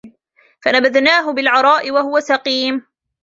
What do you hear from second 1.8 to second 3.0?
وَهُوَ سَقِيمٌ